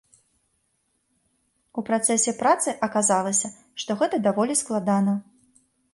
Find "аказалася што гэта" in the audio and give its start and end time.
2.87-4.15